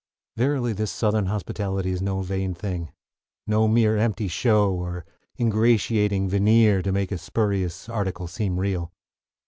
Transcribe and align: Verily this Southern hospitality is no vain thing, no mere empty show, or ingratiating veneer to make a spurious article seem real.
Verily 0.35 0.73
this 0.73 0.89
Southern 0.89 1.27
hospitality 1.27 1.91
is 1.91 2.01
no 2.01 2.21
vain 2.23 2.55
thing, 2.55 2.91
no 3.45 3.67
mere 3.67 3.97
empty 3.97 4.27
show, 4.27 4.73
or 4.73 5.05
ingratiating 5.39 6.27
veneer 6.27 6.81
to 6.81 6.91
make 6.91 7.11
a 7.11 7.19
spurious 7.19 7.87
article 7.87 8.25
seem 8.25 8.59
real. 8.59 8.91